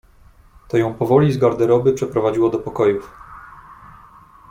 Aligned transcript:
"To 0.69 0.77
ją 0.77 0.93
powoli 0.93 1.31
z 1.33 1.37
garderoby 1.37 1.93
przeprowadziło 1.93 2.49
do 2.49 2.59
pokojów." 2.59 3.11